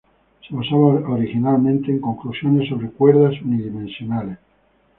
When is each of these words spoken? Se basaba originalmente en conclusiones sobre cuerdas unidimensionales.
Se 0.47 0.55
basaba 0.55 1.07
originalmente 1.11 1.91
en 1.91 1.99
conclusiones 1.99 2.67
sobre 2.67 2.89
cuerdas 2.89 3.39
unidimensionales. 3.39 4.39